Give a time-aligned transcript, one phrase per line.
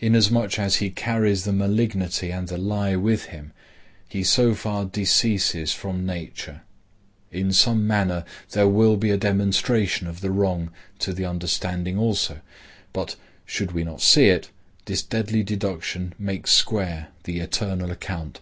[0.00, 3.52] Inasmuch as he carries the malignity and the lie with him
[4.08, 6.62] he so far deceases from nature.
[7.30, 12.40] In some manner there will be a demonstration of the wrong to the understanding also;
[12.92, 13.14] but,
[13.46, 14.50] should we not see it,
[14.86, 18.40] this deadly deduction makes square the eternal account.